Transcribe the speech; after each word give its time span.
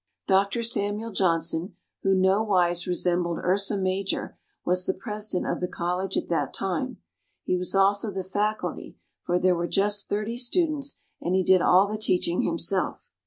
Doctor 0.25 0.63
Samuel 0.63 1.11
Johnson, 1.11 1.75
who 2.01 2.15
nowise 2.15 2.87
resembled 2.87 3.37
Ursa 3.43 3.77
Major, 3.77 4.35
was 4.65 4.87
the 4.87 4.95
president 4.95 5.45
of 5.45 5.59
the 5.59 5.67
College 5.67 6.17
at 6.17 6.27
that 6.27 6.55
time. 6.55 6.97
He 7.43 7.55
was 7.55 7.75
also 7.75 8.09
the 8.09 8.23
faculty, 8.23 8.97
for 9.21 9.37
there 9.37 9.53
were 9.53 9.67
just 9.67 10.09
thirty 10.09 10.37
students 10.37 11.01
and 11.21 11.35
he 11.35 11.43
did 11.43 11.61
all 11.61 11.85
the 11.87 11.99
teaching 11.99 12.41
himself. 12.41 13.11